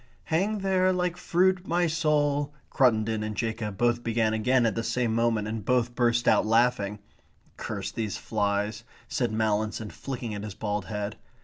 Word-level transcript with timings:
"'Hang 0.23 0.57
there 0.61 0.91
like 0.91 1.15
fruit 1.15 1.67
my 1.67 1.85
soul,'" 1.85 2.51
Cruttendon 2.71 3.21
and 3.21 3.35
Jacob 3.37 3.77
both 3.77 4.03
began 4.03 4.33
again 4.33 4.65
at 4.65 4.73
the 4.73 4.81
same 4.81 5.13
moment, 5.13 5.47
and 5.47 5.63
both 5.63 5.93
burst 5.93 6.27
out 6.27 6.43
laughing. 6.43 6.97
"Curse 7.55 7.91
these 7.91 8.17
flies," 8.17 8.83
said 9.07 9.31
Mallinson, 9.31 9.91
flicking 9.91 10.33
at 10.33 10.43
his 10.43 10.55
bald 10.55 10.85
head. 10.85 11.17